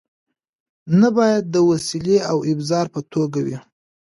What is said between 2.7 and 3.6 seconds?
په توګه وي.